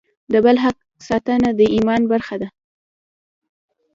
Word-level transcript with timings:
د 0.33 0.33
بل 0.45 0.57
حق 0.63 0.77
ساتنه 1.07 1.49
د 1.59 1.61
ایمان 1.75 2.01
برخه 2.11 2.35
ده. 2.41 2.47